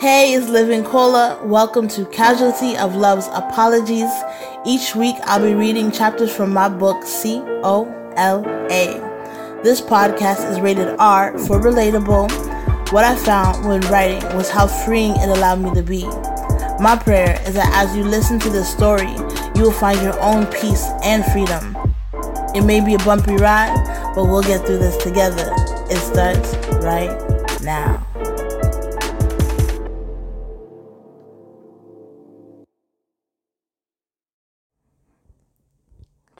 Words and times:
Hey, 0.00 0.32
it's 0.32 0.48
Living 0.48 0.82
Cola. 0.82 1.38
Welcome 1.44 1.86
to 1.88 2.06
Casualty 2.06 2.74
of 2.74 2.96
Love's 2.96 3.26
Apologies. 3.34 4.10
Each 4.64 4.96
week 4.96 5.16
I'll 5.24 5.44
be 5.44 5.52
reading 5.52 5.92
chapters 5.92 6.34
from 6.34 6.54
my 6.54 6.70
book 6.70 7.04
C 7.04 7.42
O 7.62 7.84
L 8.16 8.42
A. 8.70 9.60
This 9.62 9.82
podcast 9.82 10.50
is 10.50 10.58
rated 10.58 10.96
R 10.98 11.38
for 11.40 11.60
relatable. 11.60 12.30
What 12.92 13.04
I 13.04 13.14
found 13.14 13.68
when 13.68 13.82
writing 13.92 14.24
was 14.34 14.48
how 14.48 14.66
freeing 14.66 15.12
it 15.16 15.28
allowed 15.28 15.60
me 15.60 15.74
to 15.74 15.82
be. 15.82 16.06
My 16.82 16.98
prayer 16.98 17.38
is 17.46 17.52
that 17.52 17.70
as 17.74 17.94
you 17.94 18.02
listen 18.02 18.38
to 18.38 18.48
this 18.48 18.72
story, 18.72 19.12
you 19.54 19.64
will 19.64 19.70
find 19.70 20.00
your 20.00 20.18
own 20.22 20.46
peace 20.46 20.86
and 21.02 21.22
freedom. 21.26 21.76
It 22.54 22.62
may 22.62 22.82
be 22.82 22.94
a 22.94 22.98
bumpy 23.04 23.36
ride, 23.36 23.76
but 24.14 24.24
we'll 24.24 24.40
get 24.40 24.64
through 24.64 24.78
this 24.78 24.96
together. 24.96 25.52
It 25.90 25.98
starts 25.98 26.54
right 26.82 27.60
now. 27.60 28.06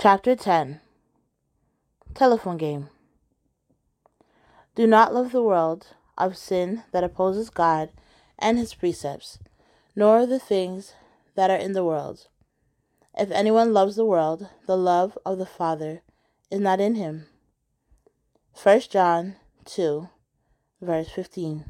Chapter 0.03 0.35
10 0.35 0.81
Telephone 2.15 2.57
Game 2.57 2.89
Do 4.75 4.87
not 4.87 5.13
love 5.13 5.31
the 5.31 5.43
world 5.43 5.89
of 6.17 6.39
sin 6.39 6.85
that 6.93 7.05
opposes 7.05 7.51
God 7.51 7.91
and 8.39 8.57
his 8.57 8.73
precepts, 8.73 9.39
nor 9.95 10.25
the 10.25 10.39
things 10.39 10.95
that 11.35 11.51
are 11.51 11.59
in 11.59 11.75
the 11.75 11.85
world. 11.85 12.29
If 13.15 13.31
anyone 13.31 13.75
loves 13.75 13.97
the 13.97 14.07
world, 14.07 14.49
the 14.67 14.79
love 14.79 15.19
of 15.27 15.37
the 15.37 15.45
Father 15.45 16.01
is 16.51 16.61
not 16.61 16.81
in 16.81 16.95
him. 16.95 17.27
1 18.55 18.81
John 18.89 19.37
2, 19.67 20.09
verse 20.81 21.11
15. 21.11 21.67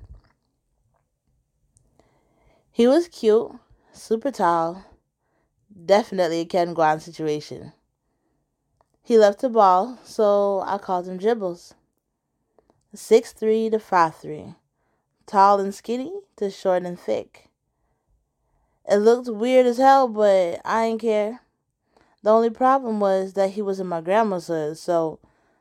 He 2.70 2.86
was 2.86 3.08
cute, 3.08 3.50
super 3.92 4.30
tall, 4.30 4.84
definitely 5.84 6.42
a 6.42 6.44
Ken 6.44 6.76
Guan 6.76 7.00
situation. 7.00 7.72
He 9.02 9.18
loved 9.18 9.40
to 9.40 9.48
ball, 9.48 9.98
so 10.04 10.62
I 10.66 10.78
called 10.78 11.08
him 11.08 11.18
Dribbles. 11.18 11.74
Six 12.94 13.32
three 13.32 13.70
to 13.70 13.78
five 13.78 14.16
three, 14.16 14.54
tall 15.26 15.60
and 15.60 15.74
skinny 15.74 16.12
to 16.36 16.50
short 16.50 16.82
and 16.82 16.98
thick. 16.98 17.48
It 18.88 18.96
looked 18.96 19.28
weird 19.28 19.66
as 19.66 19.78
hell, 19.78 20.08
but 20.08 20.60
I 20.64 20.88
didn't 20.88 21.02
care. 21.02 21.40
The 22.22 22.30
only 22.30 22.50
problem 22.50 22.98
was 22.98 23.34
that 23.34 23.50
he 23.50 23.62
was 23.62 23.78
in 23.78 23.86
my 23.86 24.00
grandma's 24.00 24.48
hood, 24.48 24.76
so 24.76 25.20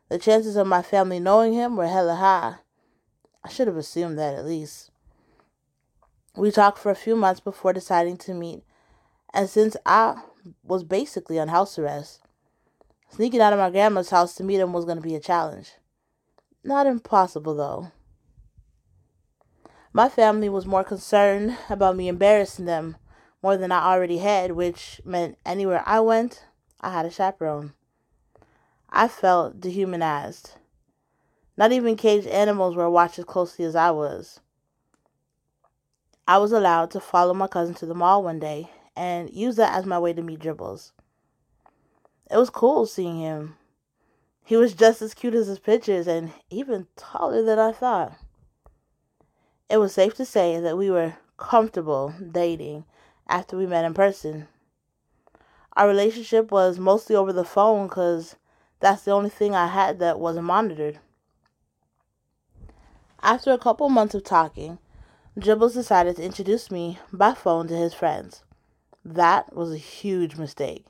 the 0.10 0.18
chances 0.18 0.56
of 0.56 0.68
my 0.68 0.82
family 0.82 1.20
knowing 1.20 1.54
him 1.54 1.78
were 1.78 1.88
hella 1.88 2.16
high. 2.16 2.56
I 3.44 3.50
should 3.50 3.68
have 3.68 3.78
assumed 3.78 4.18
that 4.18 4.34
at 4.34 4.46
least. 4.46 4.90
We 6.36 6.52
talked 6.52 6.80
for 6.80 6.92
a 6.92 6.96
few 6.96 7.16
months 7.16 7.40
before 7.40 7.74
deciding 7.74 8.18
to 8.18 8.34
meet, 8.34 8.64
and 9.34 9.48
since 9.48 9.78
I 9.86 10.22
was 10.64 10.84
basically 10.84 11.40
on 11.40 11.48
house 11.50 11.78
arrest, 11.78 12.22
Sneaking 13.12 13.42
out 13.42 13.54
of 13.54 13.60
my 13.60 13.70
grandma's 13.70 14.12
house 14.12 14.36
to 14.36 14.44
meet 14.44 14.60
him 14.60 14.74
was 14.74 14.86
going 14.86 14.98
to 14.98 15.04
be 15.04 15.16
a 15.16 15.20
challenge. 15.20 15.74
Not 16.64 16.88
impossible, 16.88 17.56
though. 17.56 17.92
My 19.92 20.08
family 20.08 20.50
was 20.50 20.66
more 20.66 20.84
concerned 20.84 21.58
about 21.70 21.96
me 21.96 22.08
embarrassing 22.08 22.66
them 22.66 22.98
more 23.42 23.58
than 23.58 23.72
I 23.72 23.92
already 23.92 24.20
had, 24.20 24.52
which 24.52 25.02
meant 25.04 25.38
anywhere 25.46 25.84
I 25.86 26.00
went, 26.00 26.46
I 26.82 26.92
had 26.92 27.06
a 27.06 27.10
chaperone. 27.10 27.74
I 28.90 29.08
felt 29.08 29.60
dehumanized. 29.60 30.52
Not 31.58 31.72
even 31.72 31.96
caged 31.96 32.28
animals 32.28 32.76
were 32.76 32.90
watched 32.90 33.20
as 33.20 33.26
closely 33.26 33.66
as 33.66 33.76
I 33.76 33.92
was. 33.92 34.40
I 36.28 36.38
was 36.38 36.52
allowed 36.52 36.92
to 36.92 37.00
follow 37.00 37.34
my 37.34 37.48
cousin 37.48 37.74
to 37.76 37.86
the 37.86 37.96
mall 37.96 38.24
one 38.24 38.40
day 38.40 38.70
and 38.96 39.30
use 39.34 39.56
that 39.56 39.74
as 39.74 39.86
my 39.86 39.98
way 39.98 40.14
to 40.14 40.22
meet 40.22 40.40
Dribbles. 40.40 40.92
It 42.30 42.38
was 42.38 42.50
cool 42.50 42.86
seeing 42.86 43.20
him. 43.20 43.56
He 44.44 44.56
was 44.56 44.74
just 44.74 45.02
as 45.02 45.14
cute 45.14 45.34
as 45.34 45.48
his 45.48 45.60
pictures 45.60 46.08
and 46.08 46.32
even 46.50 46.88
taller 46.96 47.44
than 47.44 47.60
I 47.60 47.72
thought. 47.72 48.14
It 49.70 49.78
was 49.78 49.94
safe 49.94 50.16
to 50.16 50.26
say 50.26 50.60
that 50.60 50.78
we 50.78 50.90
were 50.90 51.16
comfortable 51.38 52.14
dating 52.32 52.86
after 53.28 53.58
we 53.58 53.66
met 53.66 53.86
in 53.86 53.94
person. 53.94 54.48
Our 55.76 55.88
relationship 55.88 56.52
was 56.52 56.80
mostly 56.80 57.16
over 57.16 57.32
the 57.32 57.44
phone 57.44 57.88
because 57.88 58.36
that's 58.80 59.04
the 59.04 59.12
only 59.12 59.30
thing 59.30 59.56
I 59.56 59.68
had 59.68 60.00
that 60.00 60.20
wasn't 60.20 60.46
monitored. 60.46 61.00
After 63.22 63.52
a 63.52 63.58
couple 63.58 63.90
months 63.90 64.16
of 64.16 64.24
talking, 64.24 64.80
Dribbles 65.38 65.74
decided 65.74 66.16
to 66.16 66.24
introduce 66.24 66.72
me 66.72 67.00
by 67.14 67.34
phone 67.34 67.68
to 67.68 67.76
his 67.76 67.94
friends. 67.94 68.44
That 69.06 69.56
was 69.56 69.72
a 69.72 69.78
huge 69.78 70.36
mistake. 70.36 70.86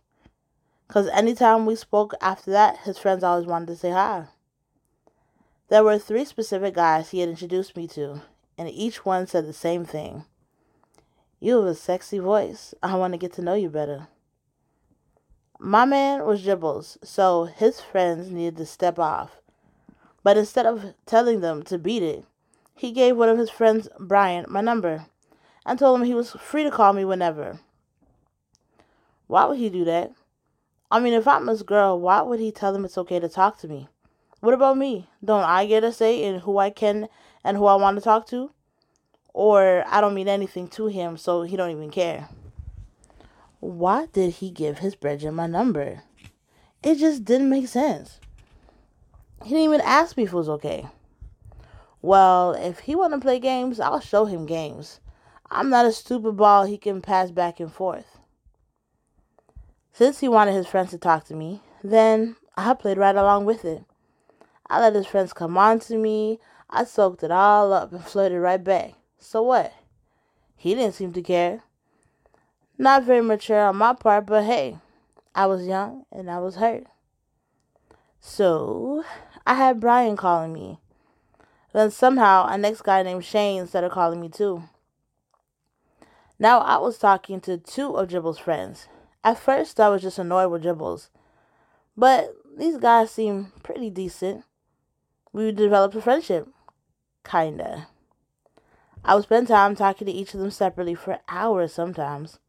Because 0.90 1.08
anytime 1.10 1.66
we 1.66 1.76
spoke 1.76 2.14
after 2.20 2.52
that, 2.52 2.80
his 2.80 2.98
friends 2.98 3.24
always 3.24 3.46
wanted 3.46 3.68
to 3.68 3.78
say 3.78 3.92
hi. 3.92 4.26
There 5.70 5.86
were 5.86 5.98
three 5.98 6.26
specific 6.26 6.74
guys 6.74 7.12
he 7.12 7.22
had 7.22 7.30
introduced 7.30 7.78
me 7.78 7.88
to, 7.90 8.24
and 8.58 8.68
each 8.68 9.06
one 9.06 9.26
said 9.26 9.48
the 9.48 9.54
same 9.54 9.86
thing. 9.86 10.26
You 11.40 11.60
have 11.60 11.68
a 11.68 11.76
sexy 11.76 12.20
voice. 12.20 12.74
I 12.84 12.96
want 12.96 13.14
to 13.14 13.18
get 13.18 13.32
to 13.36 13.42
know 13.42 13.54
you 13.54 13.70
better. 13.70 14.08
My 15.58 15.86
man 15.86 16.26
was 16.26 16.44
Dribbles, 16.44 16.98
so 17.02 17.46
his 17.46 17.80
friends 17.80 18.30
needed 18.30 18.58
to 18.58 18.66
step 18.66 19.00
off. 19.00 19.38
But 20.24 20.36
instead 20.36 20.66
of 20.66 20.96
telling 21.06 21.40
them 21.40 21.64
to 21.64 21.78
beat 21.78 22.04
it, 22.04 22.26
he 22.76 22.92
gave 22.92 23.16
one 23.16 23.30
of 23.30 23.38
his 23.38 23.50
friends, 23.50 23.88
Brian, 23.98 24.46
my 24.50 24.60
number 24.60 25.06
and 25.70 25.78
told 25.78 26.00
him 26.00 26.06
he 26.06 26.16
was 26.16 26.32
free 26.32 26.64
to 26.64 26.72
call 26.72 26.94
me 26.94 27.06
whenever. 27.06 27.60
Why 29.28 29.46
would 29.46 29.60
he 29.60 29.70
do 29.70 29.86
that? 29.86 30.12
I 30.92 31.00
mean, 31.00 31.14
if 31.14 31.28
I'm 31.28 31.48
his 31.48 31.62
girl, 31.62 32.00
why 32.00 32.22
would 32.22 32.40
he 32.40 32.52
tell 32.52 32.74
them 32.74 32.84
it's 32.84 32.98
okay 32.98 33.20
to 33.20 33.30
talk 33.30 33.60
to 33.60 33.68
me? 33.68 33.88
What 34.40 34.56
about 34.56 34.78
me? 34.78 35.08
Don't 35.24 35.44
I 35.44 35.66
get 35.68 35.84
a 35.84 35.92
say 35.92 36.24
in 36.24 36.40
who 36.40 36.58
I 36.58 36.72
can 36.72 37.10
and 37.44 37.58
who 37.58 37.66
I 37.66 37.76
want 37.76 37.98
to 37.98 38.02
talk 38.02 38.28
to? 38.30 38.52
Or 39.34 39.84
I 39.88 40.02
don't 40.02 40.16
mean 40.16 40.28
anything 40.28 40.68
to 40.70 40.88
him, 40.88 41.18
so 41.18 41.44
he 41.44 41.56
don't 41.56 41.72
even 41.72 41.92
care. 41.92 42.30
Why 43.60 44.08
did 44.08 44.36
he 44.36 44.50
give 44.50 44.80
his 44.80 44.96
brethren 44.96 45.36
my 45.36 45.46
number? 45.46 46.04
It 46.82 46.96
just 46.96 47.26
didn't 47.26 47.50
make 47.50 47.68
sense. 47.68 48.20
He 49.44 49.50
didn't 49.50 49.66
even 49.66 49.82
ask 49.82 50.18
me 50.18 50.24
if 50.24 50.34
it 50.34 50.36
was 50.36 50.50
okay. 50.50 50.88
Well, 52.02 52.54
if 52.54 52.80
he 52.80 52.96
want 52.96 53.14
to 53.14 53.20
play 53.20 53.40
games, 53.40 53.80
I'll 53.80 54.00
show 54.00 54.26
him 54.26 54.46
games. 54.46 55.02
I'm 55.52 55.70
not 55.70 55.86
a 55.86 55.92
stupid 55.92 56.38
ball 56.38 56.64
he 56.64 56.78
can 56.78 57.02
pass 57.02 57.32
back 57.32 57.60
and 57.60 57.72
forth. 57.72 58.19
Since 60.00 60.22
he 60.22 60.30
wanted 60.30 60.54
his 60.54 60.66
friends 60.66 60.92
to 60.92 60.98
talk 60.98 61.26
to 61.26 61.36
me, 61.36 61.62
then 61.84 62.38
I 62.56 62.74
played 62.74 62.98
right 62.98 63.18
along 63.18 63.44
with 63.44 63.66
it. 63.66 63.84
I 64.70 64.80
let 64.80 64.96
his 64.96 65.06
friends 65.06 65.34
come 65.34 65.58
on 65.58 65.80
to 65.82 65.98
me. 65.98 66.40
I 66.70 66.86
soaked 66.86 67.22
it 67.22 67.32
all 67.32 67.74
up 67.74 67.92
and 67.92 68.02
flirted 68.02 68.40
right 68.40 68.64
back. 68.64 68.94
So 69.18 69.44
what? 69.44 69.74
He 70.56 70.74
didn't 70.74 70.96
seem 70.96 71.12
to 71.12 71.22
care. 71.22 71.64
Not 72.78 73.04
very 73.04 73.20
mature 73.20 73.60
on 73.60 73.76
my 73.76 73.92
part, 73.92 74.26
but 74.26 74.46
hey, 74.46 74.78
I 75.36 75.48
was 75.48 75.68
young 75.68 76.06
and 76.14 76.32
I 76.32 76.40
was 76.40 76.56
hurt. 76.56 76.86
So 78.22 79.04
I 79.46 79.56
had 79.56 79.82
Brian 79.82 80.16
calling 80.16 80.54
me. 80.54 80.80
Then 81.74 81.92
somehow 81.92 82.48
a 82.48 82.58
next 82.58 82.84
guy 82.84 83.04
named 83.04 83.26
Shane 83.26 83.68
started 83.68 83.92
calling 83.92 84.22
me 84.22 84.30
too. 84.30 84.64
Now 86.40 86.60
I 86.60 86.78
was 86.78 86.98
talking 86.98 87.42
to 87.42 87.58
two 87.58 87.98
of 87.98 88.08
Dribble's 88.08 88.40
friends, 88.40 88.88
at 89.24 89.40
first, 89.40 89.80
I 89.80 89.90
was 89.90 90.02
just 90.02 90.20
annoyed 90.20 90.52
with 90.52 90.62
Dribbles. 90.62 91.10
But 91.98 92.34
these 92.58 92.78
guys 92.78 93.12
seem 93.12 93.52
pretty 93.64 93.90
decent. 93.90 94.44
We 95.34 95.52
developed 95.52 95.96
a 95.96 96.02
friendship. 96.02 96.48
Kinda. 97.24 97.88
I 99.04 99.16
would 99.16 99.26
spend 99.26 99.48
time 99.48 99.76
talking 99.76 100.08
to 100.08 100.12
each 100.12 100.34
of 100.34 100.40
them 100.40 100.52
separately 100.52 100.96
for 100.96 101.20
hours 101.28 101.74
sometimes. 101.74 102.40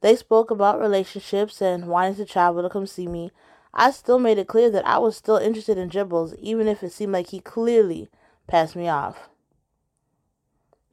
They 0.00 0.14
spoke 0.16 0.50
about 0.50 0.80
relationships 0.80 1.60
and 1.62 1.88
wanting 1.88 2.16
to 2.16 2.24
travel 2.24 2.62
to 2.62 2.68
come 2.68 2.86
see 2.86 3.06
me. 3.06 3.30
I 3.72 3.90
still 3.90 4.18
made 4.18 4.38
it 4.38 4.48
clear 4.48 4.70
that 4.70 4.86
I 4.86 4.98
was 4.98 5.16
still 5.16 5.36
interested 5.36 5.78
in 5.78 5.88
Dribbles, 5.88 6.34
even 6.38 6.68
if 6.68 6.82
it 6.82 6.92
seemed 6.92 7.12
like 7.12 7.28
he 7.28 7.40
clearly 7.40 8.08
passed 8.46 8.76
me 8.76 8.88
off. 8.88 9.28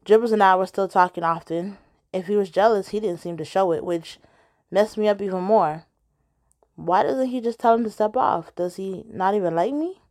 Dribbles 0.05 0.31
and 0.31 0.43
I 0.43 0.55
were 0.55 0.65
still 0.65 0.87
talking 0.87 1.23
often. 1.23 1.77
If 2.11 2.27
he 2.27 2.35
was 2.35 2.49
jealous, 2.49 2.89
he 2.89 2.99
didn't 2.99 3.21
seem 3.21 3.37
to 3.37 3.45
show 3.45 3.71
it, 3.71 3.85
which 3.85 4.19
messed 4.73 4.97
me 4.97 5.07
up 5.07 5.21
even 5.21 5.43
more. 5.43 5.85
Why 6.75 7.03
doesn't 7.03 7.27
he 7.27 7.39
just 7.39 7.59
tell 7.59 7.75
him 7.75 7.83
to 7.83 7.91
step 7.91 8.17
off? 8.17 8.55
Does 8.55 8.77
he 8.77 9.05
not 9.07 9.35
even 9.35 9.55
like 9.55 9.71
me? 9.71 10.01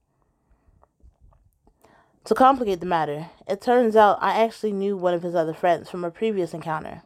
To 2.26 2.34
complicate 2.36 2.78
the 2.78 2.86
matter, 2.86 3.30
it 3.48 3.60
turns 3.60 3.96
out 3.96 4.22
I 4.22 4.40
actually 4.40 4.72
knew 4.72 4.96
one 4.96 5.14
of 5.14 5.24
his 5.24 5.34
other 5.34 5.52
friends 5.52 5.90
from 5.90 6.04
a 6.04 6.12
previous 6.12 6.54
encounter. 6.54 7.02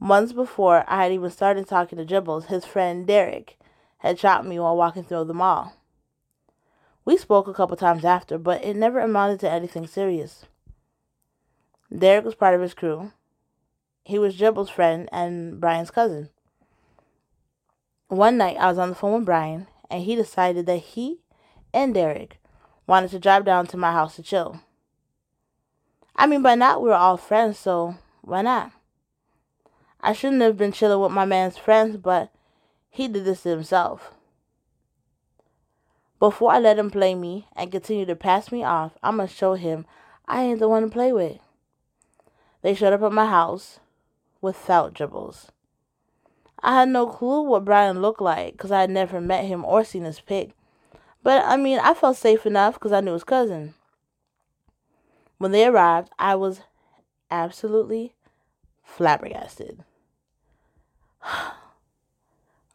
Months 0.00 0.32
before 0.32 0.84
I 0.88 1.02
had 1.02 1.12
even 1.12 1.28
started 1.28 1.68
talking 1.68 1.98
to 1.98 2.04
Dribbles, 2.06 2.46
his 2.46 2.64
friend 2.64 3.06
Derek 3.06 3.58
had 3.98 4.18
shot 4.18 4.46
me 4.46 4.58
while 4.58 4.74
walking 4.74 5.04
through 5.04 5.24
the 5.24 5.34
mall. 5.34 5.74
We 7.04 7.18
spoke 7.18 7.46
a 7.46 7.52
couple 7.52 7.76
times 7.76 8.06
after, 8.06 8.38
but 8.38 8.64
it 8.64 8.74
never 8.74 9.00
amounted 9.00 9.40
to 9.40 9.50
anything 9.50 9.86
serious. 9.86 10.46
Derek 11.94 12.24
was 12.24 12.34
part 12.34 12.54
of 12.54 12.62
his 12.62 12.72
crew. 12.72 13.12
He 14.04 14.18
was 14.18 14.36
Dribble's 14.36 14.70
friend 14.70 15.08
and 15.12 15.60
Brian's 15.60 15.90
cousin. 15.90 16.30
One 18.08 18.36
night 18.36 18.56
I 18.58 18.68
was 18.68 18.78
on 18.78 18.90
the 18.90 18.94
phone 18.94 19.14
with 19.14 19.24
Brian 19.24 19.68
and 19.88 20.02
he 20.02 20.16
decided 20.16 20.66
that 20.66 20.78
he 20.78 21.20
and 21.72 21.94
Derek 21.94 22.38
wanted 22.86 23.10
to 23.12 23.18
drive 23.18 23.44
down 23.44 23.66
to 23.68 23.76
my 23.76 23.92
house 23.92 24.16
to 24.16 24.22
chill. 24.22 24.60
I 26.16 26.26
mean, 26.26 26.42
by 26.42 26.54
now 26.54 26.78
we 26.78 26.88
were 26.88 26.94
all 26.94 27.16
friends, 27.16 27.58
so 27.58 27.96
why 28.22 28.42
not? 28.42 28.72
I 30.00 30.12
shouldn't 30.12 30.42
have 30.42 30.56
been 30.56 30.72
chilling 30.72 31.00
with 31.00 31.12
my 31.12 31.24
man's 31.24 31.56
friends, 31.56 31.96
but 31.96 32.32
he 32.90 33.08
did 33.08 33.24
this 33.24 33.44
to 33.44 33.50
himself. 33.50 34.12
Before 36.18 36.52
I 36.52 36.58
let 36.58 36.78
him 36.78 36.90
play 36.90 37.14
me 37.14 37.46
and 37.56 37.72
continue 37.72 38.04
to 38.06 38.16
pass 38.16 38.52
me 38.52 38.62
off, 38.62 38.92
going 39.02 39.18
to 39.18 39.26
show 39.26 39.54
him 39.54 39.86
I 40.26 40.42
ain't 40.42 40.58
the 40.58 40.68
one 40.68 40.82
to 40.82 40.88
play 40.88 41.12
with. 41.12 41.38
They 42.62 42.74
showed 42.74 42.92
up 42.92 43.02
at 43.02 43.12
my 43.12 43.26
house 43.26 43.80
without 44.42 44.92
dribbles. 44.92 45.50
I 46.62 46.80
had 46.80 46.90
no 46.90 47.06
clue 47.06 47.42
what 47.42 47.64
Brian 47.64 48.02
looked 48.02 48.20
like 48.20 48.52
because 48.52 48.70
I 48.70 48.82
had 48.82 48.90
never 48.90 49.20
met 49.20 49.46
him 49.46 49.64
or 49.64 49.82
seen 49.82 50.04
his 50.04 50.20
pic. 50.20 50.50
But 51.22 51.42
I 51.46 51.56
mean, 51.56 51.78
I 51.78 51.94
felt 51.94 52.16
safe 52.18 52.44
enough 52.44 52.74
because 52.74 52.92
I 52.92 53.00
knew 53.00 53.14
his 53.14 53.24
cousin. 53.24 53.74
When 55.38 55.52
they 55.52 55.66
arrived, 55.66 56.10
I 56.18 56.34
was 56.34 56.60
absolutely 57.30 58.14
flabbergasted. 58.84 59.84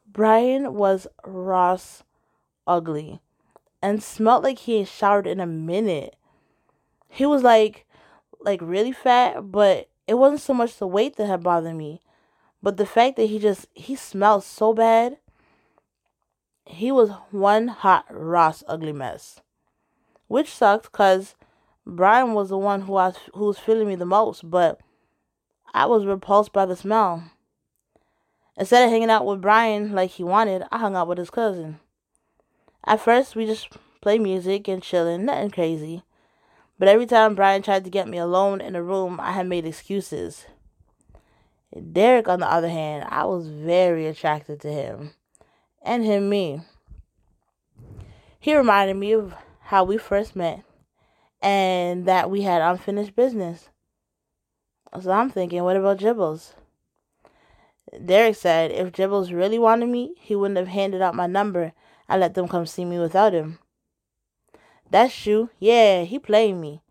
Brian 0.07 0.73
was 0.73 1.07
Ross 1.25 2.03
ugly 2.65 3.21
and 3.81 4.01
smelled 4.03 4.43
like 4.43 4.59
he 4.59 4.79
had 4.79 4.87
showered 4.87 5.27
in 5.27 5.39
a 5.39 5.45
minute. 5.45 6.15
He 7.09 7.25
was 7.25 7.43
like 7.43 7.85
like 8.41 8.59
really 8.61 8.91
fat, 8.91 9.51
but 9.51 9.89
it 10.07 10.15
wasn't 10.15 10.41
so 10.41 10.53
much 10.53 10.77
the 10.77 10.87
weight 10.87 11.17
that 11.17 11.27
had 11.27 11.43
bothered 11.43 11.75
me, 11.75 12.01
but 12.63 12.77
the 12.77 12.85
fact 12.85 13.17
that 13.17 13.25
he 13.25 13.37
just 13.37 13.67
he 13.73 13.95
smelled 13.95 14.43
so 14.43 14.73
bad. 14.73 15.17
He 16.65 16.91
was 16.91 17.11
one 17.31 17.69
hot 17.69 18.05
Ross 18.09 18.63
ugly 18.67 18.91
mess, 18.91 19.39
which 20.27 20.53
sucked 20.53 20.91
because 20.91 21.35
Brian 21.85 22.33
was 22.33 22.49
the 22.49 22.57
one 22.57 22.81
who 22.81 22.93
was 22.93 23.15
who 23.33 23.45
was 23.45 23.59
feeling 23.59 23.87
me 23.87 23.95
the 23.95 24.05
most, 24.05 24.49
but 24.49 24.79
I 25.73 25.85
was 25.85 26.05
repulsed 26.05 26.51
by 26.53 26.65
the 26.65 26.75
smell. 26.75 27.23
Instead 28.57 28.83
of 28.83 28.89
hanging 28.89 29.11
out 29.11 29.25
with 29.25 29.41
Brian 29.41 29.93
like 29.93 30.11
he 30.11 30.23
wanted, 30.23 30.63
I 30.71 30.79
hung 30.79 30.95
out 30.95 31.07
with 31.07 31.19
his 31.19 31.29
cousin. 31.29 31.79
At 32.83 33.01
first, 33.01 33.35
we 33.35 33.45
just 33.45 33.69
played 34.01 34.21
music 34.21 34.67
and 34.67 34.81
chilling, 34.81 35.25
nothing 35.25 35.51
crazy. 35.51 36.03
But 36.79 36.87
every 36.87 37.05
time 37.05 37.35
Brian 37.35 37.61
tried 37.61 37.83
to 37.85 37.89
get 37.89 38.07
me 38.07 38.17
alone 38.17 38.61
in 38.61 38.75
a 38.75 38.83
room, 38.83 39.19
I 39.19 39.31
had 39.31 39.47
made 39.47 39.65
excuses. 39.65 40.45
Derek, 41.91 42.27
on 42.27 42.39
the 42.39 42.51
other 42.51 42.69
hand, 42.69 43.05
I 43.09 43.25
was 43.25 43.47
very 43.47 44.07
attracted 44.07 44.61
to 44.61 44.71
him, 44.71 45.11
and 45.81 46.05
him 46.05 46.29
me. 46.29 46.61
He 48.39 48.55
reminded 48.55 48.95
me 48.95 49.13
of 49.13 49.33
how 49.61 49.83
we 49.83 49.97
first 49.97 50.35
met 50.35 50.63
and 51.41 52.05
that 52.05 52.29
we 52.29 52.41
had 52.43 52.61
unfinished 52.61 53.15
business. 53.15 53.69
So 55.01 55.11
I'm 55.11 55.29
thinking, 55.29 55.63
what 55.63 55.75
about 55.75 55.99
Dribbles? 55.99 56.55
Derek 58.05 58.35
said 58.35 58.71
if 58.71 58.91
Dribbles 58.91 59.31
really 59.31 59.59
wanted 59.59 59.89
me, 59.89 60.13
he 60.19 60.35
wouldn't 60.35 60.57
have 60.57 60.67
handed 60.67 61.01
out 61.01 61.15
my 61.15 61.27
number 61.27 61.73
and 62.07 62.21
let 62.21 62.33
them 62.33 62.47
come 62.47 62.65
see 62.65 62.85
me 62.85 62.99
without 62.99 63.33
him. 63.33 63.59
That's 64.89 65.15
true. 65.15 65.49
Yeah, 65.59 66.03
he 66.03 66.19
played 66.19 66.53
me. 66.53 66.81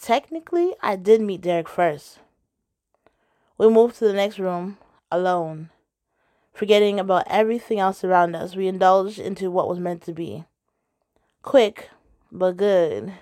Technically, 0.00 0.74
I 0.80 0.96
did 0.96 1.20
meet 1.20 1.40
Derek 1.40 1.68
first. 1.68 2.20
We 3.56 3.68
moved 3.68 3.98
to 3.98 4.06
the 4.06 4.12
next 4.12 4.38
room 4.38 4.78
alone. 5.10 5.70
Forgetting 6.52 7.00
about 7.00 7.24
everything 7.26 7.80
else 7.80 8.04
around 8.04 8.34
us, 8.34 8.54
we 8.54 8.68
indulged 8.68 9.18
into 9.18 9.50
what 9.50 9.68
was 9.68 9.80
meant 9.80 10.02
to 10.02 10.12
be. 10.12 10.44
Quick, 11.42 11.90
but 12.30 12.56
good. 12.56 13.12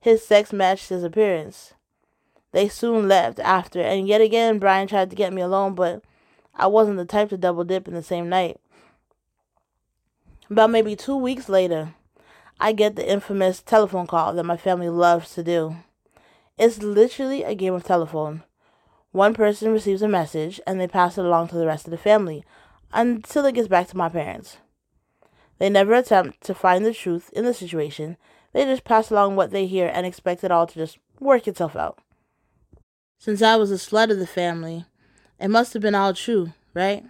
His 0.00 0.24
sex 0.26 0.52
matched 0.52 0.88
his 0.88 1.04
appearance. 1.04 1.74
They 2.52 2.68
soon 2.68 3.08
left 3.08 3.38
after, 3.40 3.80
and 3.80 4.08
yet 4.08 4.20
again 4.20 4.58
Brian 4.58 4.88
tried 4.88 5.10
to 5.10 5.16
get 5.16 5.32
me 5.32 5.42
alone, 5.42 5.74
but 5.74 6.02
I 6.54 6.66
wasn't 6.68 6.96
the 6.96 7.04
type 7.04 7.28
to 7.30 7.36
double 7.36 7.64
dip 7.64 7.86
in 7.86 7.94
the 7.94 8.02
same 8.02 8.28
night. 8.28 8.58
About 10.48 10.70
maybe 10.70 10.96
two 10.96 11.16
weeks 11.16 11.48
later, 11.48 11.94
I 12.58 12.72
get 12.72 12.96
the 12.96 13.08
infamous 13.08 13.60
telephone 13.60 14.06
call 14.06 14.32
that 14.34 14.44
my 14.44 14.56
family 14.56 14.88
loves 14.88 15.34
to 15.34 15.42
do. 15.42 15.76
It's 16.58 16.82
literally 16.82 17.42
a 17.42 17.54
game 17.54 17.74
of 17.74 17.84
telephone. 17.84 18.42
One 19.12 19.34
person 19.34 19.72
receives 19.72 20.02
a 20.02 20.08
message 20.08 20.60
and 20.66 20.80
they 20.80 20.88
pass 20.88 21.18
it 21.18 21.24
along 21.24 21.48
to 21.48 21.56
the 21.56 21.66
rest 21.66 21.86
of 21.86 21.90
the 21.90 21.98
family 21.98 22.44
until 22.92 23.44
it 23.44 23.54
gets 23.54 23.68
back 23.68 23.88
to 23.88 23.96
my 23.96 24.08
parents. 24.08 24.56
They 25.58 25.68
never 25.68 25.94
attempt 25.94 26.42
to 26.44 26.54
find 26.54 26.84
the 26.84 26.94
truth 26.94 27.30
in 27.34 27.44
the 27.44 27.54
situation, 27.54 28.16
they 28.52 28.64
just 28.64 28.84
pass 28.84 29.10
along 29.10 29.36
what 29.36 29.50
they 29.50 29.66
hear 29.66 29.90
and 29.92 30.06
expect 30.06 30.42
it 30.42 30.50
all 30.50 30.66
to 30.66 30.74
just 30.74 30.98
work 31.20 31.46
itself 31.46 31.76
out. 31.76 31.98
Since 33.18 33.42
I 33.42 33.56
was 33.56 33.70
a 33.70 33.74
slut 33.74 34.10
of 34.10 34.18
the 34.18 34.26
family, 34.26 34.86
it 35.38 35.48
must 35.48 35.74
have 35.74 35.82
been 35.82 35.94
all 35.94 36.14
true, 36.14 36.52
right? 36.72 37.04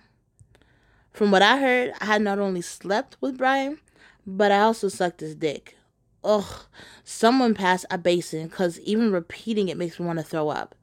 From 1.12 1.30
what 1.30 1.42
I 1.42 1.58
heard, 1.58 1.92
I 2.00 2.06
had 2.06 2.22
not 2.22 2.38
only 2.40 2.62
slept 2.62 3.16
with 3.20 3.38
Brian, 3.38 3.78
but 4.26 4.50
I 4.50 4.60
also 4.60 4.88
sucked 4.88 5.20
his 5.20 5.34
dick. 5.34 5.76
Ugh, 6.24 6.66
someone 7.04 7.54
pass 7.54 7.84
a 7.90 7.96
basin 7.96 8.48
because 8.48 8.80
even 8.80 9.12
repeating 9.12 9.68
it 9.68 9.76
makes 9.76 10.00
me 10.00 10.06
want 10.06 10.18
to 10.18 10.24
throw 10.24 10.48
up. 10.48 10.74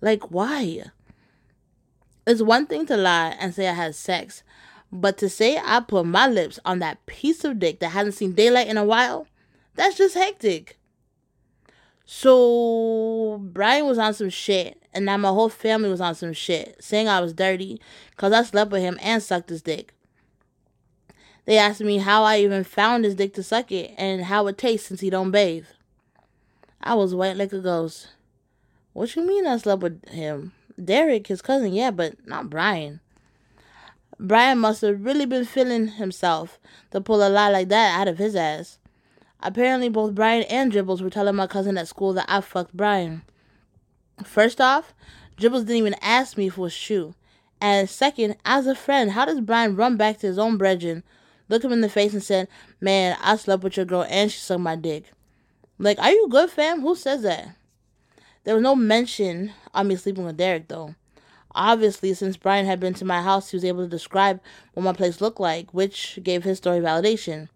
Like, 0.00 0.30
why? 0.30 0.84
It's 2.26 2.42
one 2.42 2.66
thing 2.66 2.86
to 2.86 2.96
lie 2.96 3.36
and 3.40 3.52
say 3.52 3.68
I 3.68 3.72
had 3.72 3.94
sex, 3.94 4.42
but 4.92 5.18
to 5.18 5.28
say 5.28 5.58
I 5.62 5.80
put 5.80 6.06
my 6.06 6.28
lips 6.28 6.60
on 6.64 6.78
that 6.78 7.04
piece 7.06 7.44
of 7.44 7.58
dick 7.58 7.80
that 7.80 7.88
hasn't 7.88 8.14
seen 8.14 8.32
daylight 8.32 8.68
in 8.68 8.76
a 8.76 8.84
while, 8.84 9.26
that's 9.74 9.96
just 9.96 10.14
hectic. 10.14 10.78
So 12.04 13.38
Brian 13.42 13.86
was 13.86 13.98
on 13.98 14.14
some 14.14 14.30
shit, 14.30 14.80
and 14.92 15.04
now 15.04 15.16
my 15.16 15.30
whole 15.30 15.48
family 15.48 15.88
was 15.88 16.00
on 16.00 16.14
some 16.14 16.32
shit, 16.32 16.76
saying 16.78 17.08
I 17.08 17.20
was 17.20 17.32
dirty 17.32 17.80
because 18.10 18.32
I 18.32 18.44
slept 18.44 18.70
with 18.70 18.82
him 18.82 18.96
and 19.02 19.20
sucked 19.20 19.50
his 19.50 19.62
dick. 19.62 19.92
They 21.46 21.58
asked 21.58 21.80
me 21.80 21.98
how 21.98 22.24
I 22.24 22.38
even 22.38 22.64
found 22.64 23.04
his 23.04 23.14
dick 23.14 23.32
to 23.34 23.42
suck 23.42 23.70
it 23.72 23.94
and 23.96 24.24
how 24.24 24.48
it 24.48 24.58
tastes 24.58 24.88
since 24.88 25.00
he 25.00 25.10
don't 25.10 25.30
bathe. 25.30 25.66
I 26.82 26.94
was 26.94 27.14
white 27.14 27.36
like 27.36 27.52
a 27.52 27.60
ghost. 27.60 28.08
What 28.92 29.14
you 29.14 29.24
mean 29.26 29.46
I 29.46 29.56
slept 29.56 29.82
with 29.82 30.08
him? 30.08 30.52
Derek, 30.82 31.28
his 31.28 31.42
cousin, 31.42 31.72
yeah, 31.72 31.90
but 31.90 32.26
not 32.26 32.50
Brian. 32.50 33.00
Brian 34.18 34.58
must 34.58 34.82
have 34.82 35.04
really 35.04 35.26
been 35.26 35.44
feeling 35.44 35.88
himself 35.88 36.58
to 36.90 37.00
pull 37.00 37.26
a 37.26 37.28
lie 37.28 37.50
like 37.50 37.68
that 37.68 38.00
out 38.00 38.08
of 38.08 38.18
his 38.18 38.34
ass. 38.34 38.78
Apparently, 39.40 39.88
both 39.88 40.14
Brian 40.14 40.42
and 40.44 40.72
Dribbles 40.72 41.02
were 41.02 41.10
telling 41.10 41.36
my 41.36 41.46
cousin 41.46 41.78
at 41.78 41.88
school 41.88 42.12
that 42.14 42.26
I 42.28 42.40
fucked 42.40 42.76
Brian. 42.76 43.22
First 44.24 44.60
off, 44.60 44.94
Dribbles 45.36 45.64
didn't 45.64 45.76
even 45.76 45.96
ask 46.00 46.36
me 46.36 46.46
it 46.46 46.58
was 46.58 46.76
true. 46.76 47.14
And 47.60 47.88
second, 47.88 48.36
as 48.44 48.66
a 48.66 48.74
friend, 48.74 49.12
how 49.12 49.26
does 49.26 49.40
Brian 49.40 49.76
run 49.76 49.96
back 49.96 50.18
to 50.18 50.26
his 50.26 50.38
own 50.38 50.56
brethren, 50.56 51.04
look 51.48 51.64
him 51.64 51.72
in 51.72 51.80
the 51.80 51.88
face, 51.88 52.12
and 52.12 52.22
said, 52.22 52.48
Man, 52.80 53.16
I 53.22 53.36
slept 53.36 53.62
with 53.62 53.76
your 53.76 53.86
girl 53.86 54.06
and 54.08 54.30
she 54.30 54.38
sucked 54.38 54.60
my 54.60 54.76
dick? 54.76 55.04
Like, 55.78 55.98
are 55.98 56.10
you 56.10 56.28
good, 56.28 56.50
fam? 56.50 56.80
Who 56.80 56.94
says 56.94 57.22
that? 57.22 57.56
There 58.44 58.54
was 58.54 58.62
no 58.62 58.74
mention 58.74 59.52
of 59.74 59.86
me 59.86 59.96
sleeping 59.96 60.24
with 60.24 60.36
Derek, 60.36 60.68
though. 60.68 60.94
Obviously, 61.54 62.14
since 62.14 62.36
Brian 62.36 62.66
had 62.66 62.80
been 62.80 62.94
to 62.94 63.04
my 63.04 63.20
house, 63.20 63.50
he 63.50 63.56
was 63.56 63.64
able 63.64 63.82
to 63.82 63.88
describe 63.88 64.40
what 64.74 64.82
my 64.82 64.92
place 64.92 65.20
looked 65.20 65.40
like, 65.40 65.72
which 65.72 66.18
gave 66.22 66.44
his 66.44 66.58
story 66.58 66.80
validation. 66.80 67.48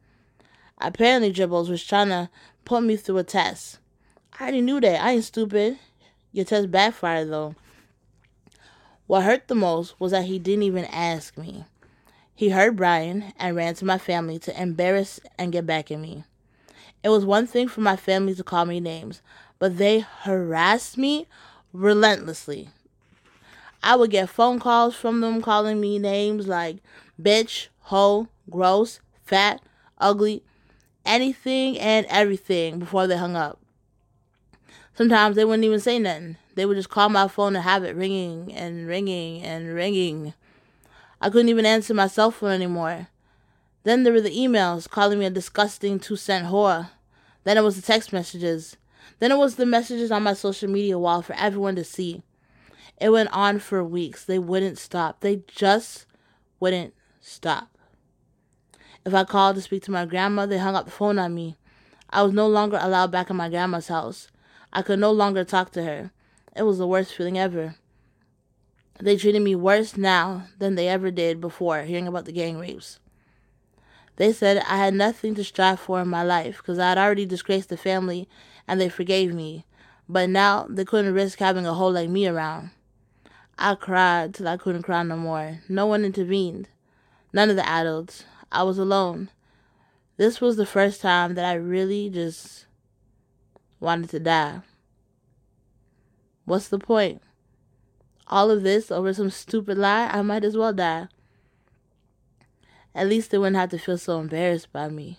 Apparently, 0.78 1.30
Dribbles 1.30 1.70
was 1.70 1.84
trying 1.84 2.08
to 2.08 2.30
put 2.64 2.82
me 2.82 2.96
through 2.96 3.18
a 3.18 3.24
test. 3.24 3.78
I 4.38 4.44
already 4.44 4.62
knew 4.62 4.80
that. 4.80 5.02
I 5.02 5.12
ain't 5.12 5.24
stupid. 5.24 5.78
Your 6.32 6.44
test 6.44 6.70
backfired, 6.70 7.30
though. 7.30 7.54
What 9.06 9.24
hurt 9.24 9.48
the 9.48 9.54
most 9.54 9.98
was 10.00 10.12
that 10.12 10.24
he 10.24 10.38
didn't 10.38 10.62
even 10.62 10.86
ask 10.86 11.36
me. 11.36 11.64
He 12.40 12.48
heard 12.48 12.74
Brian 12.74 13.34
and 13.38 13.54
ran 13.54 13.74
to 13.74 13.84
my 13.84 13.98
family 13.98 14.38
to 14.38 14.58
embarrass 14.58 15.20
and 15.38 15.52
get 15.52 15.66
back 15.66 15.90
at 15.90 15.98
me. 15.98 16.24
It 17.04 17.10
was 17.10 17.22
one 17.22 17.46
thing 17.46 17.68
for 17.68 17.82
my 17.82 17.96
family 17.96 18.34
to 18.34 18.42
call 18.42 18.64
me 18.64 18.80
names, 18.80 19.20
but 19.58 19.76
they 19.76 20.06
harassed 20.22 20.96
me 20.96 21.26
relentlessly. 21.74 22.70
I 23.82 23.94
would 23.94 24.10
get 24.10 24.30
phone 24.30 24.58
calls 24.58 24.96
from 24.96 25.20
them 25.20 25.42
calling 25.42 25.82
me 25.82 25.98
names 25.98 26.48
like 26.48 26.78
bitch, 27.20 27.68
hoe, 27.80 28.28
gross, 28.48 29.00
fat, 29.22 29.60
ugly, 29.98 30.42
anything 31.04 31.78
and 31.78 32.06
everything 32.06 32.78
before 32.78 33.06
they 33.06 33.18
hung 33.18 33.36
up. 33.36 33.58
Sometimes 34.94 35.36
they 35.36 35.44
wouldn't 35.44 35.64
even 35.64 35.78
say 35.78 35.98
nothing. 35.98 36.38
They 36.54 36.64
would 36.64 36.78
just 36.78 36.88
call 36.88 37.10
my 37.10 37.28
phone 37.28 37.54
and 37.54 37.64
have 37.64 37.84
it 37.84 37.94
ringing 37.94 38.50
and 38.54 38.86
ringing 38.86 39.42
and 39.42 39.74
ringing. 39.74 40.32
I 41.20 41.28
couldn't 41.28 41.48
even 41.50 41.66
answer 41.66 41.92
my 41.92 42.06
cell 42.06 42.30
phone 42.30 42.52
anymore. 42.52 43.08
Then 43.82 44.02
there 44.02 44.12
were 44.12 44.20
the 44.20 44.36
emails 44.36 44.88
calling 44.88 45.18
me 45.18 45.26
a 45.26 45.30
disgusting 45.30 45.98
two 45.98 46.16
cent 46.16 46.46
whore. 46.46 46.90
Then 47.44 47.56
it 47.56 47.62
was 47.62 47.76
the 47.76 47.82
text 47.82 48.12
messages. 48.12 48.76
Then 49.18 49.32
it 49.32 49.38
was 49.38 49.56
the 49.56 49.66
messages 49.66 50.10
on 50.10 50.22
my 50.22 50.32
social 50.32 50.68
media 50.68 50.98
wall 50.98 51.22
for 51.22 51.34
everyone 51.34 51.76
to 51.76 51.84
see. 51.84 52.22
It 52.98 53.10
went 53.10 53.30
on 53.32 53.58
for 53.58 53.82
weeks. 53.84 54.24
They 54.24 54.38
wouldn't 54.38 54.78
stop. 54.78 55.20
They 55.20 55.42
just 55.46 56.06
wouldn't 56.58 56.94
stop. 57.20 57.76
If 59.04 59.14
I 59.14 59.24
called 59.24 59.56
to 59.56 59.62
speak 59.62 59.82
to 59.84 59.90
my 59.90 60.04
grandma, 60.04 60.46
they 60.46 60.58
hung 60.58 60.76
up 60.76 60.84
the 60.84 60.90
phone 60.90 61.18
on 61.18 61.34
me. 61.34 61.56
I 62.10 62.22
was 62.22 62.32
no 62.32 62.46
longer 62.46 62.78
allowed 62.80 63.10
back 63.10 63.30
in 63.30 63.36
my 63.36 63.48
grandma's 63.48 63.88
house. 63.88 64.28
I 64.72 64.82
could 64.82 64.98
no 64.98 65.10
longer 65.10 65.44
talk 65.44 65.70
to 65.72 65.82
her. 65.82 66.12
It 66.54 66.62
was 66.62 66.78
the 66.78 66.86
worst 66.86 67.14
feeling 67.14 67.38
ever. 67.38 67.76
They 69.02 69.16
treated 69.16 69.40
me 69.40 69.54
worse 69.54 69.96
now 69.96 70.48
than 70.58 70.74
they 70.74 70.88
ever 70.88 71.10
did 71.10 71.40
before 71.40 71.82
hearing 71.82 72.06
about 72.06 72.26
the 72.26 72.32
gang 72.32 72.58
rapes. 72.58 72.98
They 74.16 74.32
said 74.32 74.58
I 74.68 74.76
had 74.76 74.92
nothing 74.92 75.34
to 75.36 75.44
strive 75.44 75.80
for 75.80 76.02
in 76.02 76.08
my 76.08 76.22
life 76.22 76.58
because 76.58 76.78
I 76.78 76.90
had 76.90 76.98
already 76.98 77.24
disgraced 77.24 77.70
the 77.70 77.78
family 77.78 78.28
and 78.68 78.78
they 78.78 78.90
forgave 78.90 79.32
me. 79.32 79.64
But 80.06 80.28
now 80.28 80.66
they 80.68 80.84
couldn't 80.84 81.14
risk 81.14 81.38
having 81.38 81.64
a 81.64 81.72
hole 81.72 81.92
like 81.92 82.10
me 82.10 82.26
around. 82.26 82.70
I 83.58 83.74
cried 83.76 84.34
till 84.34 84.48
I 84.48 84.58
couldn't 84.58 84.82
cry 84.82 85.02
no 85.02 85.16
more. 85.16 85.60
No 85.68 85.86
one 85.86 86.04
intervened. 86.04 86.68
None 87.32 87.48
of 87.48 87.56
the 87.56 87.66
adults. 87.66 88.24
I 88.52 88.64
was 88.64 88.78
alone. 88.78 89.30
This 90.18 90.40
was 90.42 90.56
the 90.58 90.66
first 90.66 91.00
time 91.00 91.34
that 91.36 91.46
I 91.46 91.54
really 91.54 92.10
just 92.10 92.66
wanted 93.78 94.10
to 94.10 94.20
die. 94.20 94.60
What's 96.44 96.68
the 96.68 96.78
point? 96.78 97.22
All 98.30 98.50
of 98.52 98.62
this 98.62 98.92
over 98.92 99.12
some 99.12 99.28
stupid 99.28 99.76
lie? 99.76 100.06
I 100.06 100.22
might 100.22 100.44
as 100.44 100.56
well 100.56 100.72
die. 100.72 101.08
At 102.94 103.08
least 103.08 103.30
they 103.30 103.38
wouldn't 103.38 103.56
have 103.56 103.70
to 103.70 103.78
feel 103.78 103.98
so 103.98 104.20
embarrassed 104.20 104.72
by 104.72 104.88
me. 104.88 105.18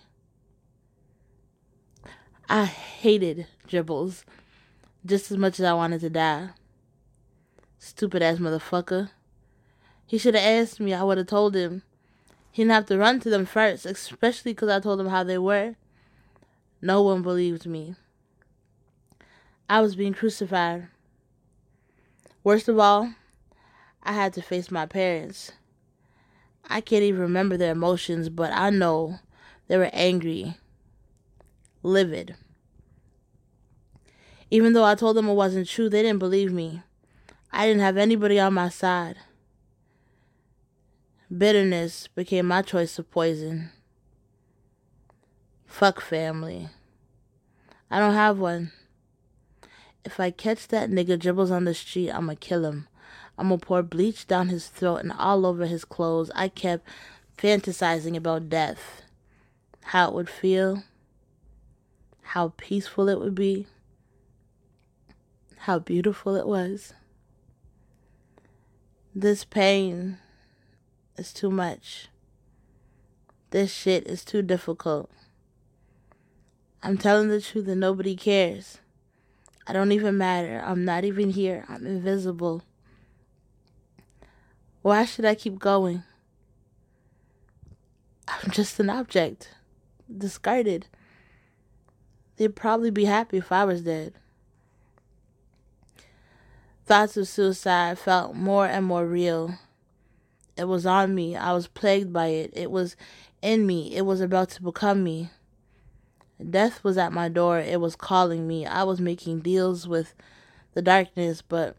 I 2.48 2.64
hated 2.64 3.46
Dribbles 3.68 4.24
just 5.04 5.30
as 5.30 5.36
much 5.36 5.60
as 5.60 5.66
I 5.66 5.74
wanted 5.74 6.00
to 6.00 6.10
die. 6.10 6.50
Stupid 7.78 8.22
ass 8.22 8.38
motherfucker. 8.38 9.10
He 10.06 10.16
should 10.16 10.34
have 10.34 10.44
asked 10.44 10.80
me, 10.80 10.94
I 10.94 11.02
would 11.02 11.18
have 11.18 11.26
told 11.26 11.54
him. 11.54 11.82
He 12.50 12.62
didn't 12.62 12.72
have 12.72 12.86
to 12.86 12.98
run 12.98 13.20
to 13.20 13.30
them 13.30 13.44
first, 13.44 13.84
especially 13.84 14.52
because 14.52 14.68
I 14.70 14.80
told 14.80 15.00
him 15.00 15.08
how 15.08 15.24
they 15.24 15.38
were. 15.38 15.74
No 16.80 17.02
one 17.02 17.22
believed 17.22 17.66
me. 17.66 17.94
I 19.68 19.80
was 19.80 19.96
being 19.96 20.14
crucified. 20.14 20.88
Worst 22.44 22.68
of 22.68 22.78
all, 22.78 23.14
I 24.02 24.12
had 24.12 24.32
to 24.32 24.42
face 24.42 24.70
my 24.70 24.84
parents. 24.84 25.52
I 26.68 26.80
can't 26.80 27.04
even 27.04 27.20
remember 27.20 27.56
their 27.56 27.72
emotions, 27.72 28.28
but 28.28 28.50
I 28.52 28.70
know 28.70 29.20
they 29.68 29.76
were 29.78 29.90
angry, 29.92 30.56
livid. 31.82 32.34
Even 34.50 34.72
though 34.72 34.84
I 34.84 34.96
told 34.96 35.16
them 35.16 35.28
it 35.28 35.34
wasn't 35.34 35.68
true, 35.68 35.88
they 35.88 36.02
didn't 36.02 36.18
believe 36.18 36.52
me. 36.52 36.82
I 37.52 37.66
didn't 37.66 37.82
have 37.82 37.96
anybody 37.96 38.40
on 38.40 38.54
my 38.54 38.68
side. 38.70 39.16
Bitterness 41.34 42.08
became 42.08 42.46
my 42.46 42.62
choice 42.62 42.98
of 42.98 43.10
poison. 43.10 43.70
Fuck 45.64 46.00
family. 46.00 46.68
I 47.90 47.98
don't 47.98 48.14
have 48.14 48.38
one. 48.38 48.72
If 50.04 50.18
I 50.18 50.30
catch 50.30 50.68
that 50.68 50.90
nigga 50.90 51.18
dribbles 51.18 51.50
on 51.50 51.64
the 51.64 51.74
street, 51.74 52.10
I'ma 52.10 52.34
kill 52.38 52.64
him. 52.64 52.88
I'm 53.38 53.48
gonna 53.48 53.58
pour 53.58 53.82
bleach 53.82 54.26
down 54.26 54.48
his 54.48 54.68
throat 54.68 54.96
and 54.98 55.12
all 55.12 55.46
over 55.46 55.66
his 55.66 55.84
clothes. 55.84 56.30
I 56.34 56.48
kept 56.48 56.86
fantasizing 57.38 58.16
about 58.16 58.48
death. 58.48 59.02
How 59.86 60.08
it 60.08 60.14
would 60.14 60.28
feel. 60.28 60.84
How 62.22 62.52
peaceful 62.56 63.08
it 63.08 63.18
would 63.18 63.34
be. 63.34 63.66
How 65.58 65.78
beautiful 65.78 66.34
it 66.34 66.46
was. 66.46 66.92
This 69.14 69.44
pain 69.44 70.18
is 71.16 71.32
too 71.32 71.50
much. 71.50 72.08
This 73.50 73.72
shit 73.72 74.06
is 74.06 74.24
too 74.24 74.42
difficult. 74.42 75.10
I'm 76.82 76.96
telling 76.96 77.28
the 77.28 77.40
truth 77.40 77.68
and 77.68 77.80
nobody 77.80 78.16
cares. 78.16 78.78
I 79.66 79.72
don't 79.72 79.92
even 79.92 80.18
matter. 80.18 80.62
I'm 80.64 80.84
not 80.84 81.04
even 81.04 81.30
here. 81.30 81.64
I'm 81.68 81.86
invisible. 81.86 82.62
Why 84.82 85.04
should 85.04 85.24
I 85.24 85.34
keep 85.34 85.58
going? 85.58 86.02
I'm 88.26 88.50
just 88.50 88.80
an 88.80 88.90
object, 88.90 89.50
discarded. 90.16 90.86
They'd 92.36 92.56
probably 92.56 92.90
be 92.90 93.04
happy 93.04 93.36
if 93.36 93.52
I 93.52 93.64
was 93.64 93.82
dead. 93.82 94.14
Thoughts 96.84 97.16
of 97.16 97.28
suicide 97.28 97.98
felt 97.98 98.34
more 98.34 98.66
and 98.66 98.84
more 98.84 99.06
real. 99.06 99.58
It 100.56 100.64
was 100.64 100.84
on 100.84 101.14
me. 101.14 101.36
I 101.36 101.52
was 101.52 101.68
plagued 101.68 102.12
by 102.12 102.26
it. 102.26 102.50
It 102.54 102.70
was 102.70 102.96
in 103.40 103.66
me. 103.66 103.94
It 103.94 104.02
was 104.02 104.20
about 104.20 104.50
to 104.50 104.62
become 104.62 105.04
me. 105.04 105.30
Death 106.50 106.82
was 106.82 106.98
at 106.98 107.12
my 107.12 107.28
door. 107.28 107.58
It 107.58 107.80
was 107.80 107.96
calling 107.96 108.48
me. 108.48 108.66
I 108.66 108.82
was 108.82 109.00
making 109.00 109.40
deals 109.40 109.86
with 109.86 110.14
the 110.74 110.82
darkness, 110.82 111.42
but 111.42 111.76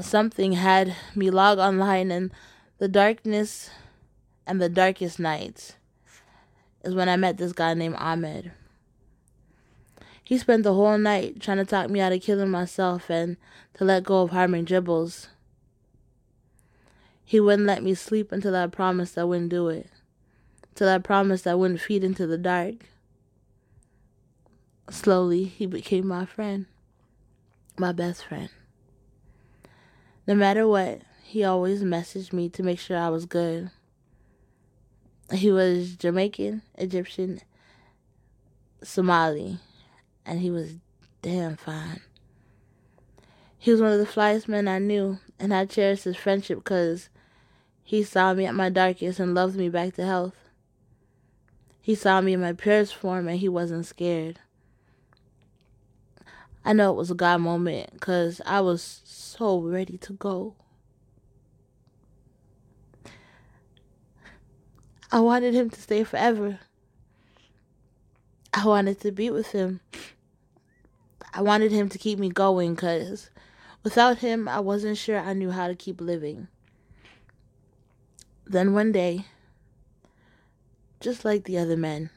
something 0.00 0.52
had 0.52 0.94
me 1.14 1.30
log 1.30 1.58
online 1.58 2.10
and 2.10 2.32
the 2.78 2.88
darkness 2.88 3.70
and 4.46 4.60
the 4.60 4.68
darkest 4.68 5.18
nights 5.18 5.74
is 6.82 6.94
when 6.94 7.08
I 7.08 7.16
met 7.16 7.38
this 7.38 7.52
guy 7.52 7.74
named 7.74 7.96
Ahmed. 7.98 8.52
He 10.22 10.38
spent 10.38 10.62
the 10.62 10.74
whole 10.74 10.98
night 10.98 11.40
trying 11.40 11.58
to 11.58 11.64
talk 11.64 11.90
me 11.90 12.00
out 12.00 12.12
of 12.12 12.22
killing 12.22 12.50
myself 12.50 13.10
and 13.10 13.36
to 13.74 13.84
let 13.84 14.04
go 14.04 14.22
of 14.22 14.30
harming 14.30 14.64
dribbles. 14.64 15.28
He 17.24 17.40
wouldn't 17.40 17.66
let 17.66 17.82
me 17.82 17.94
sleep 17.94 18.32
until 18.32 18.56
I 18.56 18.66
promised 18.66 19.18
I 19.18 19.24
wouldn't 19.24 19.50
do 19.50 19.68
it. 19.68 19.88
Till 20.74 20.88
I 20.88 20.98
promised 20.98 21.46
I 21.46 21.54
wouldn't 21.54 21.80
feed 21.80 22.04
into 22.04 22.26
the 22.26 22.38
dark. 22.38 22.86
Slowly, 24.90 25.44
he 25.44 25.66
became 25.66 26.06
my 26.06 26.26
friend, 26.26 26.66
my 27.78 27.92
best 27.92 28.24
friend. 28.24 28.50
No 30.26 30.34
matter 30.34 30.68
what, 30.68 31.00
he 31.22 31.42
always 31.42 31.82
messaged 31.82 32.32
me 32.32 32.48
to 32.50 32.62
make 32.62 32.78
sure 32.78 32.96
I 32.96 33.08
was 33.08 33.26
good. 33.26 33.70
He 35.32 35.50
was 35.50 35.96
Jamaican, 35.96 36.62
Egyptian, 36.76 37.40
Somali, 38.82 39.58
and 40.26 40.40
he 40.40 40.50
was 40.50 40.74
damn 41.22 41.56
fine. 41.56 42.02
He 43.58 43.70
was 43.70 43.80
one 43.80 43.92
of 43.92 43.98
the 43.98 44.06
flyest 44.06 44.46
men 44.48 44.68
I 44.68 44.78
knew, 44.78 45.18
and 45.38 45.54
I 45.54 45.64
cherished 45.64 46.04
his 46.04 46.16
friendship 46.16 46.58
because 46.58 47.08
he 47.82 48.02
saw 48.02 48.34
me 48.34 48.44
at 48.44 48.54
my 48.54 48.68
darkest 48.68 49.18
and 49.18 49.34
loved 49.34 49.56
me 49.56 49.70
back 49.70 49.94
to 49.94 50.04
health. 50.04 50.36
He 51.80 51.94
saw 51.94 52.20
me 52.20 52.34
in 52.34 52.40
my 52.40 52.52
purest 52.52 52.94
form 52.94 53.28
and 53.28 53.38
he 53.38 53.48
wasn't 53.48 53.86
scared. 53.86 54.40
I 56.64 56.72
know 56.72 56.90
it 56.90 56.96
was 56.96 57.10
a 57.10 57.14
God 57.14 57.42
moment 57.42 57.90
because 57.92 58.40
I 58.46 58.60
was 58.60 59.02
so 59.04 59.60
ready 59.60 59.98
to 59.98 60.14
go. 60.14 60.54
I 65.12 65.20
wanted 65.20 65.52
him 65.54 65.68
to 65.70 65.80
stay 65.80 66.04
forever. 66.04 66.58
I 68.54 68.66
wanted 68.66 68.98
to 69.00 69.12
be 69.12 69.28
with 69.28 69.52
him. 69.52 69.80
I 71.34 71.42
wanted 71.42 71.70
him 71.70 71.88
to 71.90 71.98
keep 71.98 72.18
me 72.18 72.30
going 72.30 72.74
because 72.74 73.28
without 73.82 74.18
him, 74.18 74.48
I 74.48 74.60
wasn't 74.60 74.96
sure 74.96 75.18
I 75.18 75.34
knew 75.34 75.50
how 75.50 75.68
to 75.68 75.74
keep 75.74 76.00
living. 76.00 76.48
Then 78.46 78.72
one 78.72 78.90
day, 78.90 79.26
just 81.00 81.24
like 81.24 81.44
the 81.44 81.58
other 81.58 81.76
men, 81.76 82.08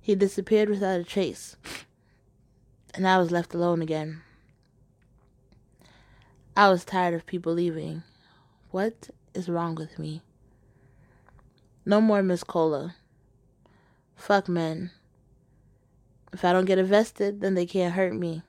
he 0.00 0.14
disappeared 0.14 0.68
without 0.68 1.00
a 1.00 1.04
trace 1.04 1.56
and 2.94 3.06
I 3.06 3.18
was 3.18 3.30
left 3.30 3.54
alone 3.54 3.82
again. 3.82 4.22
I 6.56 6.68
was 6.68 6.84
tired 6.84 7.14
of 7.14 7.26
people 7.26 7.52
leaving. 7.52 8.02
What 8.70 9.10
is 9.34 9.48
wrong 9.48 9.74
with 9.74 9.98
me? 9.98 10.22
No 11.86 12.00
more 12.00 12.22
Miss 12.22 12.44
Cola. 12.44 12.96
Fuck 14.16 14.48
men. 14.48 14.90
If 16.32 16.44
I 16.44 16.52
don't 16.52 16.66
get 16.66 16.78
invested, 16.78 17.40
then 17.40 17.54
they 17.54 17.66
can't 17.66 17.94
hurt 17.94 18.14
me. 18.14 18.42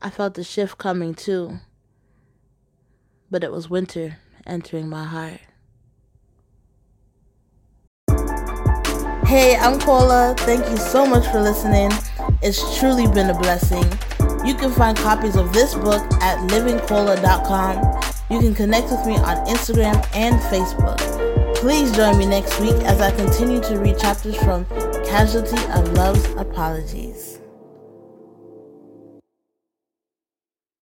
I 0.00 0.10
felt 0.10 0.34
the 0.34 0.44
shift 0.44 0.78
coming 0.78 1.14
too. 1.14 1.60
But 3.30 3.44
it 3.44 3.52
was 3.52 3.70
winter 3.70 4.18
entering 4.46 4.88
my 4.88 5.04
heart. 5.04 5.40
Hey, 9.26 9.54
I'm 9.56 9.78
Cola. 9.78 10.34
Thank 10.38 10.68
you 10.68 10.76
so 10.76 11.06
much 11.06 11.24
for 11.28 11.40
listening. 11.40 11.90
It's 12.42 12.78
truly 12.78 13.06
been 13.06 13.28
a 13.30 13.38
blessing. 13.38 13.84
You 14.46 14.54
can 14.54 14.72
find 14.72 14.96
copies 14.96 15.36
of 15.36 15.52
this 15.52 15.74
book 15.74 16.02
at 16.22 16.38
livingcola.com. 16.50 18.00
You 18.30 18.40
can 18.40 18.54
connect 18.54 18.90
with 18.90 19.04
me 19.06 19.16
on 19.16 19.36
Instagram 19.46 20.06
and 20.14 20.40
Facebook. 20.42 20.98
Please 21.56 21.94
join 21.94 22.16
me 22.16 22.24
next 22.24 22.58
week 22.60 22.76
as 22.84 23.00
I 23.00 23.10
continue 23.10 23.60
to 23.60 23.78
read 23.78 23.98
chapters 23.98 24.36
from 24.36 24.64
Casualty 25.04 25.62
of 25.72 25.92
Love's 25.92 26.24
Apologies. 26.36 27.39